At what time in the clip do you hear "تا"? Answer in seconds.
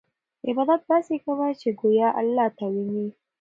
2.57-2.65